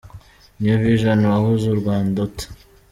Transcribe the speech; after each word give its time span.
New 0.61 0.77
Vision: 0.85 1.19
Wahunze 1.31 1.65
u 1.69 1.79
Rwanda 1.81 2.17
ute? 2.25 2.45